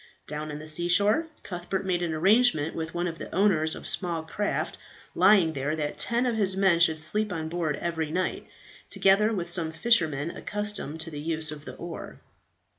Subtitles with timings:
[0.25, 3.85] Down on the sea shore, Cuthbert made an arrangement with one of the owners of
[3.85, 4.79] small craft
[5.13, 8.47] lying there that ten of his men should sleep on board every night,
[8.89, 12.19] together with some fishermen accustomed to the use of the oar.